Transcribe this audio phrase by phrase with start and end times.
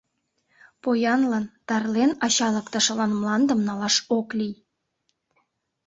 [0.83, 4.55] Поянлан, тарлен ачалыктышылан мландым налаш ок лий.